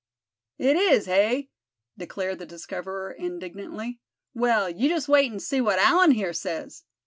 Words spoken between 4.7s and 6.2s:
just wait and see what Allan